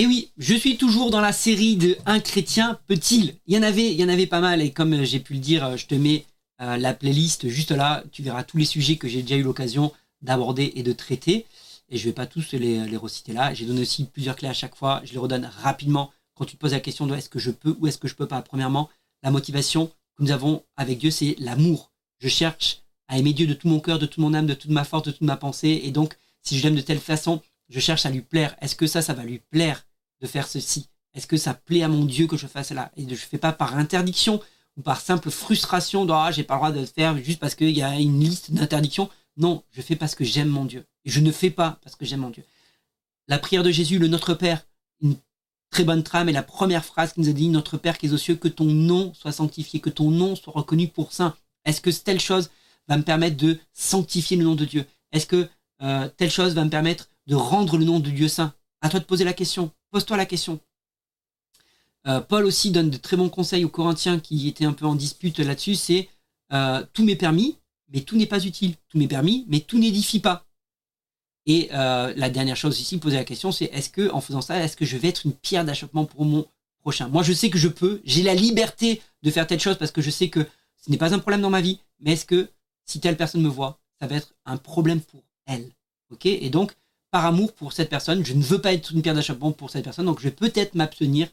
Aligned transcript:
Et 0.00 0.06
oui, 0.06 0.30
je 0.38 0.54
suis 0.54 0.78
toujours 0.78 1.10
dans 1.10 1.20
la 1.20 1.30
série 1.30 1.76
de 1.76 1.98
Un 2.06 2.20
chrétien 2.20 2.80
peut-il? 2.86 3.34
Il 3.46 3.54
y 3.54 3.58
en 3.58 3.62
avait, 3.62 3.92
il 3.92 4.00
y 4.00 4.02
en 4.02 4.08
avait 4.08 4.26
pas 4.26 4.40
mal 4.40 4.62
et 4.62 4.70
comme 4.70 5.04
j'ai 5.04 5.20
pu 5.20 5.34
le 5.34 5.40
dire, 5.40 5.76
je 5.76 5.84
te 5.84 5.94
mets 5.94 6.24
euh, 6.62 6.78
la 6.78 6.94
playlist 6.94 7.50
juste 7.50 7.70
là, 7.70 8.02
tu 8.10 8.22
verras 8.22 8.42
tous 8.42 8.56
les 8.56 8.64
sujets 8.64 8.96
que 8.96 9.08
j'ai 9.08 9.20
déjà 9.20 9.36
eu 9.36 9.42
l'occasion 9.42 9.92
d'aborder 10.22 10.72
et 10.74 10.82
de 10.82 10.94
traiter. 10.94 11.44
Et 11.90 11.98
je 11.98 12.04
vais 12.06 12.14
pas 12.14 12.24
tous 12.24 12.52
les, 12.52 12.86
les 12.86 12.96
reciter 12.96 13.34
là. 13.34 13.52
J'ai 13.52 13.66
donné 13.66 13.82
aussi 13.82 14.04
plusieurs 14.06 14.36
clés 14.36 14.48
à 14.48 14.54
chaque 14.54 14.74
fois. 14.74 15.02
Je 15.04 15.12
les 15.12 15.18
redonne 15.18 15.44
rapidement 15.44 16.10
quand 16.34 16.46
tu 16.46 16.56
te 16.56 16.60
poses 16.62 16.72
la 16.72 16.80
question 16.80 17.06
de 17.06 17.14
est-ce 17.14 17.28
que 17.28 17.38
je 17.38 17.50
peux 17.50 17.76
ou 17.78 17.86
est-ce 17.86 17.98
que 17.98 18.08
je 18.08 18.14
peux 18.14 18.26
pas. 18.26 18.40
Premièrement, 18.40 18.88
la 19.22 19.30
motivation 19.30 19.88
que 20.16 20.22
nous 20.22 20.30
avons 20.30 20.64
avec 20.78 20.96
Dieu, 20.96 21.10
c'est 21.10 21.36
l'amour. 21.38 21.92
Je 22.20 22.28
cherche 22.28 22.80
à 23.08 23.18
aimer 23.18 23.34
Dieu 23.34 23.46
de 23.46 23.52
tout 23.52 23.68
mon 23.68 23.80
cœur, 23.80 23.98
de 23.98 24.06
toute 24.06 24.16
mon 24.16 24.32
âme, 24.32 24.46
de 24.46 24.54
toute 24.54 24.70
ma 24.70 24.84
force, 24.84 25.02
de 25.02 25.10
toute 25.10 25.20
ma 25.20 25.36
pensée. 25.36 25.82
Et 25.84 25.90
donc, 25.90 26.16
si 26.40 26.58
je 26.58 26.62
l'aime 26.62 26.76
de 26.76 26.80
telle 26.80 27.00
façon, 27.00 27.42
je 27.68 27.80
cherche 27.80 28.06
à 28.06 28.10
lui 28.10 28.22
plaire. 28.22 28.56
Est-ce 28.62 28.76
que 28.76 28.86
ça, 28.86 29.02
ça 29.02 29.12
va 29.12 29.24
lui 29.24 29.42
plaire? 29.50 29.84
De 30.20 30.26
faire 30.26 30.46
ceci 30.46 30.88
Est-ce 31.14 31.26
que 31.26 31.36
ça 31.36 31.54
plaît 31.54 31.82
à 31.82 31.88
mon 31.88 32.04
Dieu 32.04 32.26
que 32.26 32.36
je 32.36 32.46
fasse 32.46 32.68
cela 32.68 32.90
Et 32.96 33.02
je 33.04 33.10
ne 33.10 33.14
fais 33.14 33.38
pas 33.38 33.52
par 33.52 33.76
interdiction 33.76 34.40
ou 34.76 34.82
par 34.82 35.00
simple 35.00 35.30
frustration 35.30 36.04
de 36.04 36.12
ah, 36.12 36.30
j'ai 36.30 36.44
pas 36.44 36.54
le 36.54 36.58
droit 36.58 36.72
de 36.72 36.80
le 36.80 36.86
faire 36.86 37.16
juste 37.18 37.40
parce 37.40 37.54
qu'il 37.54 37.70
y 37.70 37.82
a 37.82 37.98
une 37.98 38.20
liste 38.20 38.52
d'interdictions. 38.52 39.08
Non, 39.36 39.62
je 39.70 39.82
fais 39.82 39.96
parce 39.96 40.14
que 40.14 40.24
j'aime 40.24 40.48
mon 40.48 40.64
Dieu. 40.64 40.84
Et 41.04 41.10
je 41.10 41.20
ne 41.20 41.32
fais 41.32 41.50
pas 41.50 41.78
parce 41.82 41.96
que 41.96 42.04
j'aime 42.04 42.20
mon 42.20 42.30
Dieu. 42.30 42.44
La 43.28 43.38
prière 43.38 43.62
de 43.62 43.70
Jésus, 43.70 43.98
le 43.98 44.08
Notre 44.08 44.34
Père, 44.34 44.66
une 45.00 45.16
très 45.70 45.84
bonne 45.84 46.02
trame 46.02 46.28
et 46.28 46.32
la 46.32 46.42
première 46.42 46.84
phrase 46.84 47.12
qui 47.12 47.20
nous 47.20 47.28
a 47.28 47.32
dit 47.32 47.48
Notre 47.48 47.76
Père 47.76 47.96
qui 47.98 48.06
est 48.06 48.12
aux 48.12 48.18
cieux, 48.18 48.36
que 48.36 48.48
ton 48.48 48.64
nom 48.64 49.14
soit 49.14 49.32
sanctifié, 49.32 49.80
que 49.80 49.90
ton 49.90 50.10
nom 50.10 50.36
soit 50.36 50.52
reconnu 50.52 50.88
pour 50.88 51.12
saint. 51.12 51.36
Est-ce 51.64 51.80
que 51.80 51.90
telle 51.90 52.20
chose 52.20 52.50
va 52.88 52.96
me 52.96 53.02
permettre 53.02 53.36
de 53.36 53.58
sanctifier 53.72 54.36
le 54.36 54.44
nom 54.44 54.54
de 54.54 54.64
Dieu? 54.64 54.84
Est-ce 55.12 55.26
que 55.26 55.48
euh, 55.82 56.08
telle 56.16 56.30
chose 56.30 56.54
va 56.54 56.64
me 56.64 56.70
permettre 56.70 57.08
de 57.26 57.34
rendre 57.34 57.78
le 57.78 57.84
nom 57.84 58.00
de 58.00 58.10
Dieu 58.10 58.28
saint? 58.28 58.54
À 58.82 58.88
toi 58.88 59.00
de 59.00 59.04
poser 59.04 59.24
la 59.24 59.32
question. 59.32 59.70
Pose-toi 59.90 60.16
la 60.16 60.26
question. 60.26 60.60
Euh, 62.06 62.20
Paul 62.20 62.46
aussi 62.46 62.70
donne 62.70 62.90
de 62.90 62.96
très 62.96 63.16
bons 63.16 63.28
conseils 63.28 63.64
aux 63.64 63.68
Corinthiens 63.68 64.18
qui 64.20 64.48
étaient 64.48 64.64
un 64.64 64.72
peu 64.72 64.86
en 64.86 64.94
dispute 64.94 65.38
là-dessus. 65.38 65.74
C'est 65.74 66.08
euh, 66.52 66.84
tout 66.92 67.04
m'est 67.04 67.16
permis, 67.16 67.58
mais 67.88 68.00
tout 68.00 68.16
n'est 68.16 68.26
pas 68.26 68.44
utile. 68.44 68.74
Tout 68.88 68.98
m'est 68.98 69.08
permis, 69.08 69.44
mais 69.48 69.60
tout 69.60 69.78
n'édifie 69.78 70.20
pas. 70.20 70.46
Et 71.46 71.68
la 71.72 72.30
dernière 72.30 72.56
chose 72.56 72.78
ici, 72.80 72.98
poser 72.98 73.16
la 73.16 73.24
question, 73.24 73.50
c'est 73.50 73.64
est-ce 73.66 73.90
que 73.90 74.10
en 74.12 74.20
faisant 74.20 74.40
ça, 74.40 74.62
est-ce 74.62 74.76
que 74.76 74.84
je 74.84 74.96
vais 74.96 75.08
être 75.08 75.26
une 75.26 75.32
pierre 75.32 75.64
d'achoppement 75.64 76.04
pour 76.04 76.24
mon 76.24 76.46
prochain? 76.80 77.08
Moi, 77.08 77.24
je 77.24 77.32
sais 77.32 77.50
que 77.50 77.58
je 77.58 77.66
peux, 77.66 78.00
j'ai 78.04 78.22
la 78.22 78.34
liberté 78.34 79.02
de 79.22 79.30
faire 79.30 79.46
telle 79.46 79.58
chose 79.58 79.76
parce 79.76 79.90
que 79.90 80.02
je 80.02 80.10
sais 80.10 80.28
que 80.28 80.46
ce 80.76 80.90
n'est 80.90 80.98
pas 80.98 81.12
un 81.12 81.18
problème 81.18 81.40
dans 81.40 81.50
ma 81.50 81.60
vie, 81.60 81.80
mais 81.98 82.12
est-ce 82.12 82.24
que 82.24 82.48
si 82.84 83.00
telle 83.00 83.16
personne 83.16 83.42
me 83.42 83.48
voit, 83.48 83.80
ça 84.00 84.06
va 84.06 84.16
être 84.16 84.32
un 84.46 84.58
problème 84.58 85.00
pour 85.00 85.22
elle? 85.46 85.68
Ok? 86.10 86.26
Et 86.26 86.50
donc, 86.50 86.72
par 87.10 87.26
amour 87.26 87.52
pour 87.52 87.72
cette 87.72 87.90
personne, 87.90 88.24
je 88.24 88.34
ne 88.34 88.42
veux 88.42 88.60
pas 88.60 88.72
être 88.72 88.92
une 88.92 89.02
pierre 89.02 89.14
d'achoppement 89.14 89.52
pour 89.52 89.70
cette 89.70 89.84
personne, 89.84 90.06
donc 90.06 90.20
je 90.20 90.24
vais 90.24 90.30
peut-être 90.34 90.74
m'abstenir 90.74 91.28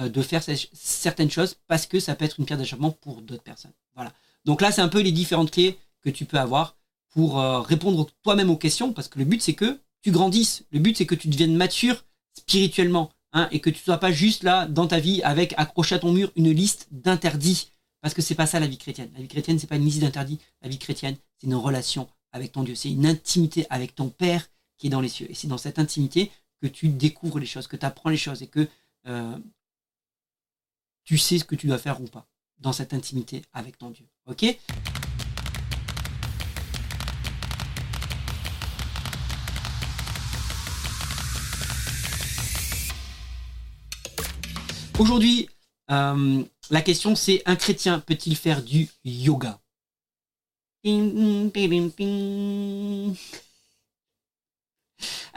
euh, 0.00 0.08
de 0.08 0.22
faire 0.22 0.42
certaines 0.72 1.30
choses 1.30 1.56
parce 1.66 1.86
que 1.86 2.00
ça 2.00 2.14
peut 2.14 2.24
être 2.24 2.38
une 2.38 2.46
pierre 2.46 2.58
d'achoppement 2.58 2.90
pour 2.90 3.22
d'autres 3.22 3.42
personnes. 3.42 3.72
Voilà. 3.94 4.12
Donc 4.44 4.60
là, 4.60 4.70
c'est 4.70 4.82
un 4.82 4.88
peu 4.88 5.00
les 5.00 5.12
différentes 5.12 5.50
clés 5.50 5.78
que 6.02 6.10
tu 6.10 6.24
peux 6.24 6.38
avoir 6.38 6.76
pour 7.10 7.40
euh, 7.40 7.60
répondre 7.60 8.06
toi-même 8.22 8.50
aux 8.50 8.56
questions, 8.56 8.92
parce 8.92 9.08
que 9.08 9.18
le 9.18 9.24
but, 9.24 9.42
c'est 9.42 9.54
que 9.54 9.80
tu 10.02 10.10
grandisses. 10.10 10.64
Le 10.70 10.78
but, 10.78 10.96
c'est 10.96 11.06
que 11.06 11.14
tu 11.14 11.28
deviennes 11.28 11.56
mature 11.56 12.04
spirituellement, 12.38 13.10
hein, 13.32 13.48
et 13.50 13.60
que 13.60 13.70
tu 13.70 13.78
ne 13.78 13.84
sois 13.84 13.98
pas 13.98 14.12
juste 14.12 14.42
là 14.42 14.66
dans 14.66 14.86
ta 14.86 15.00
vie 15.00 15.22
avec 15.22 15.54
accroché 15.56 15.94
à 15.94 15.98
ton 15.98 16.12
mur 16.12 16.30
une 16.36 16.50
liste 16.50 16.86
d'interdits 16.90 17.72
parce 18.00 18.14
que 18.14 18.22
c'est 18.22 18.34
pas 18.34 18.46
ça 18.46 18.60
la 18.60 18.66
vie 18.66 18.78
chrétienne. 18.78 19.10
La 19.14 19.20
vie 19.20 19.28
chrétienne, 19.28 19.58
c'est 19.58 19.66
pas 19.66 19.76
une 19.76 19.84
liste 19.84 20.00
d'interdits. 20.00 20.38
La 20.62 20.68
vie 20.68 20.78
chrétienne, 20.78 21.16
c'est 21.36 21.46
une 21.46 21.54
relation 21.54 22.08
avec 22.32 22.52
ton 22.52 22.62
Dieu. 22.62 22.74
C'est 22.74 22.90
une 22.90 23.06
intimité 23.06 23.66
avec 23.70 23.94
ton 23.94 24.08
Père 24.08 24.48
qui 24.78 24.86
est 24.86 24.90
dans 24.90 25.00
les 25.00 25.08
cieux. 25.08 25.30
Et 25.30 25.34
c'est 25.34 25.48
dans 25.48 25.58
cette 25.58 25.78
intimité 25.78 26.30
que 26.62 26.66
tu 26.66 26.88
découvres 26.88 27.38
les 27.38 27.46
choses, 27.46 27.66
que 27.66 27.76
tu 27.76 27.84
apprends 27.84 28.10
les 28.10 28.16
choses 28.16 28.42
et 28.42 28.46
que 28.46 28.66
euh, 29.06 29.38
tu 31.04 31.18
sais 31.18 31.38
ce 31.38 31.44
que 31.44 31.54
tu 31.54 31.66
dois 31.66 31.78
faire 31.78 32.00
ou 32.00 32.06
pas 32.06 32.26
dans 32.58 32.72
cette 32.72 32.94
intimité 32.94 33.42
avec 33.52 33.78
ton 33.78 33.90
Dieu. 33.90 34.06
Ok? 34.26 34.44
Aujourd'hui, 44.98 45.48
euh, 45.90 46.44
la 46.70 46.82
question 46.82 47.14
c'est 47.14 47.42
un 47.46 47.54
chrétien 47.54 48.00
peut-il 48.00 48.36
faire 48.36 48.62
du 48.62 48.88
yoga? 49.04 49.60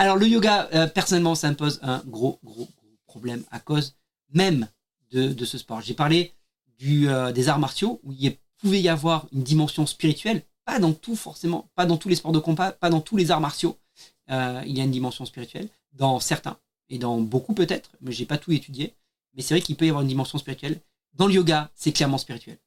Alors 0.01 0.17
le 0.17 0.27
yoga, 0.27 0.67
euh, 0.73 0.87
personnellement, 0.87 1.35
ça 1.35 1.47
me 1.51 1.55
pose 1.55 1.79
un 1.83 2.01
gros, 2.07 2.39
gros, 2.43 2.67
problème 3.05 3.43
à 3.51 3.59
cause 3.59 3.93
même 4.33 4.67
de, 5.11 5.45
ce 5.45 5.59
sport. 5.59 5.81
J'ai 5.81 5.93
parlé 5.93 6.33
euh, 6.83 7.31
des 7.31 7.49
arts 7.49 7.59
martiaux 7.59 7.99
où 8.01 8.11
il 8.17 8.35
pouvait 8.57 8.81
y 8.81 8.89
avoir 8.89 9.27
une 9.31 9.43
dimension 9.43 9.85
spirituelle, 9.85 10.41
pas 10.65 10.79
dans 10.79 10.93
tout 10.93 11.15
forcément, 11.15 11.69
pas 11.75 11.85
dans 11.85 11.97
tous 11.97 12.09
les 12.09 12.15
sports 12.15 12.31
de 12.31 12.39
combat, 12.39 12.71
pas 12.71 12.89
dans 12.89 12.99
tous 12.99 13.15
les 13.15 13.29
arts 13.29 13.41
martiaux. 13.41 13.77
il 14.27 14.75
y 14.75 14.81
a 14.81 14.83
une 14.83 14.89
dimension 14.89 15.23
spirituelle 15.25 15.69
dans 15.93 16.19
certains 16.19 16.57
et 16.89 16.97
dans 16.97 17.19
beaucoup 17.21 17.53
peut-être, 17.53 17.91
mais 18.01 18.11
j'ai 18.11 18.25
pas 18.25 18.39
tout 18.39 18.51
étudié 18.51 18.95
mais 19.35 19.43
c'est 19.43 19.53
vrai 19.53 19.61
qu'il 19.61 19.75
peut 19.75 19.85
y 19.85 19.89
avoir 19.89 20.01
une 20.01 20.09
dimension 20.09 20.39
spirituelle. 20.39 20.79
Dans 21.13 21.27
le 21.27 21.33
yoga, 21.35 21.69
c'est 21.75 21.91
clairement 21.91 22.17
spirituel. 22.17 22.57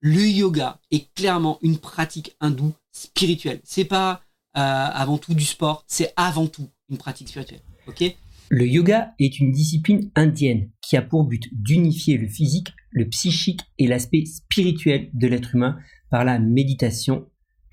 Le 0.00 0.28
yoga 0.28 0.78
est 0.92 1.12
clairement 1.14 1.58
une 1.60 1.78
pratique 1.78 2.36
hindoue 2.38 2.72
spirituelle. 2.92 3.60
C'est 3.64 3.84
pas 3.84 4.12
euh, 4.12 4.16
avant 4.58 5.18
tout 5.18 5.34
du 5.34 5.44
sport, 5.44 5.84
c'est 5.86 6.12
avant 6.16 6.46
tout 6.46 6.68
une 6.90 6.98
pratique 6.98 7.28
spirituelle. 7.28 7.62
Ok? 7.86 8.04
Le 8.50 8.66
yoga 8.66 9.12
est 9.18 9.40
une 9.40 9.52
discipline 9.52 10.10
indienne 10.14 10.70
qui 10.80 10.96
a 10.96 11.02
pour 11.02 11.24
but 11.24 11.48
d'unifier 11.52 12.16
le 12.16 12.28
physique, 12.28 12.68
le 12.90 13.08
psychique 13.08 13.60
et 13.78 13.86
l'aspect 13.86 14.24
spirituel 14.24 15.10
de 15.12 15.26
l'être 15.28 15.54
humain 15.54 15.78
par 16.10 16.24
la 16.24 16.38
méditation 16.38 17.26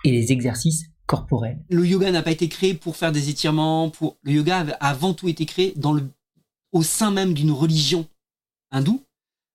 et 0.03 0.11
les 0.11 0.33
exercices 0.33 0.87
corporels. 1.05 1.63
Le 1.69 1.85
yoga 1.85 2.11
n'a 2.11 2.23
pas 2.23 2.31
été 2.31 2.49
créé 2.49 2.73
pour 2.73 2.97
faire 2.97 3.13
des 3.13 3.29
étirements. 3.29 3.89
Pour 3.89 4.17
le 4.23 4.33
yoga 4.33 4.65
a 4.79 4.89
avant 4.89 5.13
tout 5.13 5.29
été 5.29 5.45
créé 5.45 5.73
dans 5.77 5.93
le 5.93 6.09
au 6.71 6.83
sein 6.83 7.09
même 7.09 7.33
d'une 7.33 7.51
religion 7.51 8.05
hindou, 8.69 9.01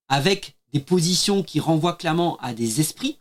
avec 0.09 0.57
des 0.73 0.81
positions 0.81 1.43
qui 1.43 1.61
renvoient 1.61 1.97
clairement 1.97 2.39
à 2.39 2.55
des 2.55 2.81
esprits. 2.81 3.21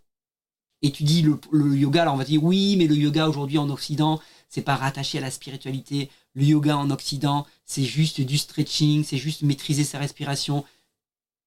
Et 0.81 0.91
tu 0.91 1.03
dis 1.03 1.21
le, 1.21 1.75
yoga, 1.75 2.03
alors 2.03 2.13
on 2.13 2.17
va 2.17 2.23
dire 2.23 2.43
oui, 2.43 2.75
mais 2.77 2.87
le 2.87 2.95
yoga 2.95 3.27
aujourd'hui 3.27 3.57
en 3.57 3.69
Occident, 3.69 4.19
c'est 4.47 4.61
pas 4.61 4.75
rattaché 4.75 5.17
à 5.17 5.21
la 5.21 5.31
spiritualité. 5.31 6.09
Le 6.33 6.43
yoga 6.43 6.77
en 6.77 6.89
Occident, 6.89 7.45
c'est 7.65 7.83
juste 7.83 8.21
du 8.21 8.37
stretching, 8.37 9.03
c'est 9.03 9.17
juste 9.17 9.41
maîtriser 9.41 9.83
sa 9.83 9.99
respiration. 9.99 10.63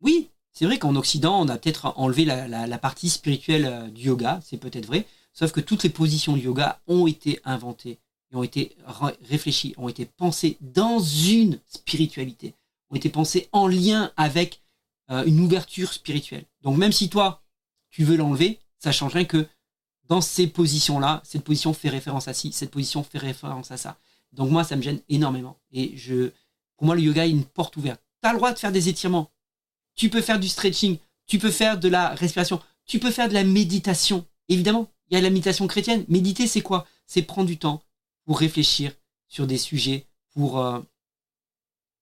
Oui, 0.00 0.28
c'est 0.52 0.66
vrai 0.66 0.78
qu'en 0.78 0.96
Occident, 0.96 1.40
on 1.40 1.48
a 1.48 1.56
peut-être 1.56 1.94
enlevé 1.96 2.24
la, 2.24 2.78
partie 2.78 3.08
spirituelle 3.08 3.64
euh, 3.64 3.88
du 3.88 4.08
yoga, 4.08 4.40
c'est 4.44 4.58
peut-être 4.58 4.86
vrai, 4.86 5.06
sauf 5.32 5.52
que 5.52 5.60
toutes 5.60 5.82
les 5.82 5.90
positions 5.90 6.34
du 6.34 6.42
yoga 6.42 6.80
ont 6.86 7.06
été 7.06 7.40
inventées, 7.44 7.98
ont 8.34 8.42
été 8.42 8.76
réfléchies, 9.22 9.74
ont 9.78 9.88
été 9.88 10.04
pensées 10.04 10.58
dans 10.60 10.98
une 10.98 11.58
spiritualité 11.66 12.54
ont 12.92 12.96
été 12.96 13.08
pensés 13.08 13.48
en 13.52 13.66
lien 13.66 14.12
avec 14.16 14.62
euh, 15.10 15.24
une 15.24 15.40
ouverture 15.40 15.92
spirituelle. 15.92 16.44
Donc 16.62 16.76
même 16.76 16.92
si 16.92 17.08
toi, 17.08 17.42
tu 17.90 18.04
veux 18.04 18.16
l'enlever, 18.16 18.60
ça 18.82 18.90
changerait 18.90 19.26
que 19.26 19.46
dans 20.08 20.20
ces 20.20 20.46
positions-là, 20.46 21.22
cette 21.24 21.44
position 21.44 21.72
fait 21.72 21.88
référence 21.88 22.26
à 22.26 22.34
ci, 22.34 22.52
cette 22.52 22.70
position 22.70 23.04
fait 23.04 23.18
référence 23.18 23.70
à 23.70 23.76
ça. 23.76 23.96
Donc 24.32 24.50
moi, 24.50 24.64
ça 24.64 24.76
me 24.76 24.82
gêne 24.82 25.00
énormément. 25.08 25.56
Et 25.72 25.96
je, 25.96 26.30
pour 26.76 26.86
moi, 26.86 26.96
le 26.96 27.02
yoga 27.02 27.26
est 27.26 27.30
une 27.30 27.44
porte 27.44 27.76
ouverte. 27.76 28.02
Tu 28.22 28.28
as 28.28 28.32
le 28.32 28.38
droit 28.38 28.52
de 28.52 28.58
faire 28.58 28.72
des 28.72 28.88
étirements. 28.88 29.30
Tu 29.94 30.10
peux 30.10 30.20
faire 30.20 30.40
du 30.40 30.48
stretching. 30.48 30.98
Tu 31.26 31.38
peux 31.38 31.50
faire 31.50 31.78
de 31.78 31.88
la 31.88 32.14
respiration. 32.14 32.60
Tu 32.84 32.98
peux 32.98 33.10
faire 33.10 33.28
de 33.28 33.34
la 33.34 33.44
méditation. 33.44 34.26
Évidemment, 34.48 34.88
il 35.08 35.14
y 35.14 35.16
a 35.16 35.20
la 35.20 35.30
méditation 35.30 35.66
chrétienne. 35.68 36.04
Méditer, 36.08 36.46
c'est 36.46 36.62
quoi? 36.62 36.86
C'est 37.06 37.22
prendre 37.22 37.46
du 37.46 37.58
temps 37.58 37.82
pour 38.24 38.40
réfléchir 38.40 38.92
sur 39.28 39.46
des 39.46 39.58
sujets, 39.58 40.06
pour 40.34 40.58
euh, 40.58 40.80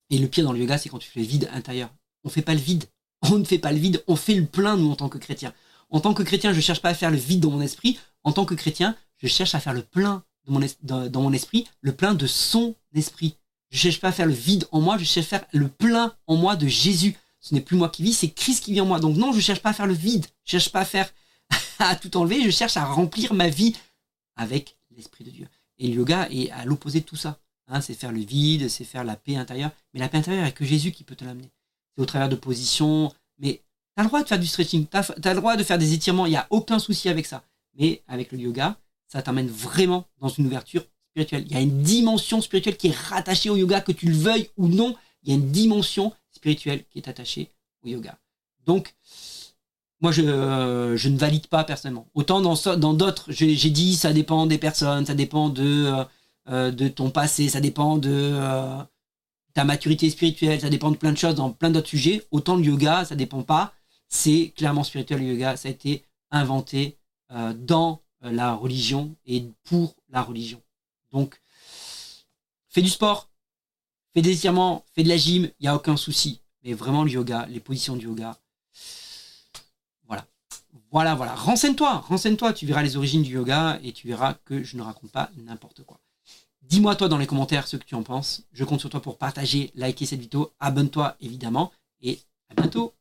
et 0.08 0.18
le 0.18 0.28
pire 0.28 0.44
dans 0.44 0.52
le 0.52 0.58
yoga, 0.58 0.78
c'est 0.78 0.88
quand 0.88 0.98
tu 0.98 1.08
fais 1.08 1.20
le 1.20 1.26
vide 1.26 1.48
intérieur. 1.52 1.90
On 2.24 2.28
ne 2.28 2.32
fait 2.32 2.42
pas 2.42 2.54
le 2.54 2.60
vide. 2.60 2.84
On 3.22 3.38
ne 3.38 3.44
fait 3.44 3.58
pas 3.58 3.72
le 3.72 3.78
vide, 3.78 4.02
on 4.06 4.16
fait 4.16 4.34
le 4.34 4.46
plein, 4.46 4.78
nous, 4.78 4.90
en 4.90 4.96
tant 4.96 5.10
que 5.10 5.18
chrétien. 5.18 5.52
En 5.90 6.00
tant 6.00 6.14
que 6.14 6.22
chrétien, 6.22 6.52
je 6.52 6.56
ne 6.56 6.62
cherche 6.62 6.80
pas 6.80 6.90
à 6.90 6.94
faire 6.94 7.10
le 7.10 7.16
vide 7.16 7.40
dans 7.40 7.50
mon 7.50 7.60
esprit. 7.60 7.98
En 8.24 8.32
tant 8.32 8.44
que 8.44 8.54
chrétien, 8.54 8.96
je 9.18 9.26
cherche 9.26 9.54
à 9.54 9.60
faire 9.60 9.74
le 9.74 9.82
plein 9.82 10.24
dans, 10.46 11.20
mon 11.22 11.32
esprit, 11.32 11.66
le 11.80 11.92
plein 11.92 12.14
de 12.14 12.26
son 12.26 12.74
esprit. 12.94 13.36
Je 13.70 13.76
ne 13.76 13.80
cherche 13.80 14.00
pas 14.00 14.08
à 14.08 14.12
faire 14.12 14.26
le 14.26 14.32
vide 14.32 14.66
en 14.72 14.80
moi, 14.80 14.98
je 14.98 15.04
cherche 15.04 15.26
à 15.26 15.38
faire 15.38 15.46
le 15.52 15.68
plein 15.68 16.14
en 16.26 16.36
moi 16.36 16.56
de 16.56 16.66
Jésus. 16.66 17.16
Ce 17.40 17.54
n'est 17.54 17.60
plus 17.60 17.76
moi 17.76 17.88
qui 17.88 18.02
vis, 18.02 18.14
c'est 18.14 18.30
Christ 18.30 18.64
qui 18.64 18.72
vit 18.72 18.80
en 18.80 18.86
moi. 18.86 19.00
Donc 19.00 19.16
non, 19.16 19.32
je 19.32 19.36
ne 19.36 19.42
cherche 19.42 19.60
pas 19.60 19.70
à 19.70 19.72
faire 19.72 19.86
le 19.86 19.94
vide. 19.94 20.26
Je 20.44 20.56
ne 20.56 20.60
cherche 20.60 20.72
pas 20.72 20.80
à 20.80 20.84
faire 20.84 21.10
à 21.78 21.96
tout 21.96 22.16
enlever. 22.16 22.42
Je 22.42 22.50
cherche 22.50 22.76
à 22.76 22.84
remplir 22.84 23.32
ma 23.32 23.48
vie 23.48 23.76
avec 24.36 24.76
l'esprit 24.96 25.24
de 25.24 25.30
Dieu. 25.30 25.48
Et 25.78 25.88
le 25.88 25.94
yoga 25.94 26.28
est 26.30 26.50
à 26.50 26.64
l'opposé 26.64 27.00
de 27.00 27.04
tout 27.04 27.16
ça. 27.16 27.38
Hein, 27.68 27.80
c'est 27.80 27.94
faire 27.94 28.12
le 28.12 28.20
vide, 28.20 28.68
c'est 28.68 28.84
faire 28.84 29.04
la 29.04 29.16
paix 29.16 29.36
intérieure. 29.36 29.70
Mais 29.94 30.00
la 30.00 30.08
paix 30.08 30.18
intérieure, 30.18 30.42
il 30.42 30.46
n'y 30.46 30.50
a 30.50 30.52
que 30.52 30.64
Jésus 30.64 30.92
qui 30.92 31.04
peut 31.04 31.14
te 31.14 31.24
l'amener. 31.24 31.50
C'est 31.94 32.02
au 32.02 32.06
travers 32.06 32.28
de 32.28 32.36
positions. 32.36 33.12
Mais 33.38 33.62
le 34.02 34.08
droit 34.08 34.22
de 34.22 34.28
faire 34.28 34.38
du 34.38 34.46
stretching, 34.46 34.86
tu 34.86 34.96
as, 34.96 35.34
le 35.34 35.40
droit 35.40 35.56
de 35.56 35.62
faire 35.62 35.78
des 35.78 35.92
étirements, 35.92 36.26
il 36.26 36.30
n'y 36.30 36.36
a 36.36 36.46
aucun 36.50 36.78
souci 36.78 37.08
avec 37.08 37.26
ça. 37.26 37.42
Mais 37.78 38.02
avec 38.08 38.32
le 38.32 38.38
yoga, 38.38 38.76
ça 39.06 39.22
t'amène 39.22 39.48
vraiment 39.48 40.06
dans 40.20 40.28
une 40.28 40.46
ouverture 40.46 40.84
spirituelle. 41.10 41.44
Il 41.46 41.52
y 41.52 41.56
a 41.56 41.60
une 41.60 41.82
dimension 41.82 42.40
spirituelle 42.40 42.76
qui 42.76 42.88
est 42.88 42.96
rattachée 42.96 43.50
au 43.50 43.56
yoga, 43.56 43.80
que 43.80 43.92
tu 43.92 44.06
le 44.06 44.16
veuilles 44.16 44.48
ou 44.56 44.68
non. 44.68 44.96
il 45.22 45.30
y 45.30 45.32
a 45.32 45.34
une 45.36 45.50
dimension 45.50 46.12
spirituelle 46.30 46.84
qui 46.90 46.98
est 46.98 47.08
attachée 47.08 47.50
au 47.84 47.88
yoga. 47.88 48.18
Donc, 48.66 48.94
moi, 50.00 50.12
je, 50.12 50.22
je 50.96 51.08
ne 51.08 51.18
valide 51.18 51.46
pas 51.46 51.64
personnellement. 51.64 52.06
Autant 52.14 52.40
dans 52.40 52.94
d'autres, 52.94 53.26
j'ai 53.28 53.70
dit, 53.70 53.96
ça 53.96 54.12
dépend 54.12 54.46
des 54.46 54.58
personnes, 54.58 55.04
ça 55.06 55.14
dépend 55.14 55.48
de, 55.50 55.92
euh, 56.48 56.70
de 56.70 56.88
ton 56.88 57.10
passé, 57.10 57.48
ça 57.48 57.60
dépend 57.60 57.98
de 57.98 58.10
euh, 58.10 58.78
ta 59.52 59.64
maturité 59.64 60.08
spirituelle, 60.08 60.60
ça 60.60 60.70
dépend 60.70 60.90
de 60.90 60.96
plein 60.96 61.12
de 61.12 61.18
choses 61.18 61.34
dans 61.34 61.50
plein 61.50 61.70
d'autres 61.70 61.88
sujets. 61.88 62.26
Autant 62.30 62.56
le 62.56 62.64
yoga, 62.64 63.04
ça 63.04 63.14
dépend 63.14 63.42
pas. 63.42 63.74
C'est 64.10 64.52
clairement 64.56 64.84
spirituel 64.84 65.20
le 65.20 65.32
yoga. 65.32 65.56
Ça 65.56 65.68
a 65.68 65.70
été 65.70 66.04
inventé 66.30 66.98
euh, 67.30 67.54
dans 67.54 68.02
la 68.20 68.54
religion 68.54 69.16
et 69.24 69.44
pour 69.64 69.94
la 70.10 70.22
religion. 70.22 70.60
Donc, 71.12 71.40
fais 72.68 72.82
du 72.82 72.90
sport, 72.90 73.30
fais 74.12 74.20
des 74.20 74.32
étirements, 74.32 74.84
fais 74.94 75.04
de 75.04 75.08
la 75.08 75.16
gym, 75.16 75.44
il 75.44 75.62
n'y 75.62 75.68
a 75.68 75.74
aucun 75.74 75.96
souci. 75.96 76.40
Mais 76.62 76.74
vraiment 76.74 77.04
le 77.04 77.10
yoga, 77.10 77.46
les 77.46 77.60
positions 77.60 77.96
du 77.96 78.06
yoga, 78.06 78.36
voilà. 80.04 80.26
Voilà, 80.90 81.14
voilà. 81.14 81.34
Renseigne-toi, 81.34 82.04
renseigne-toi, 82.08 82.52
tu 82.52 82.66
verras 82.66 82.82
les 82.82 82.96
origines 82.96 83.22
du 83.22 83.32
yoga 83.32 83.78
et 83.82 83.92
tu 83.92 84.08
verras 84.08 84.34
que 84.44 84.62
je 84.62 84.76
ne 84.76 84.82
raconte 84.82 85.10
pas 85.10 85.30
n'importe 85.36 85.84
quoi. 85.84 86.00
Dis-moi 86.62 86.94
toi 86.96 87.08
dans 87.08 87.18
les 87.18 87.26
commentaires 87.26 87.66
ce 87.66 87.76
que 87.76 87.84
tu 87.84 87.94
en 87.94 88.02
penses. 88.02 88.42
Je 88.52 88.64
compte 88.64 88.80
sur 88.80 88.90
toi 88.90 89.00
pour 89.00 89.18
partager, 89.18 89.72
liker 89.74 90.04
cette 90.04 90.20
vidéo, 90.20 90.52
abonne-toi 90.60 91.16
évidemment 91.20 91.72
et 92.02 92.20
à 92.50 92.54
bientôt. 92.54 92.92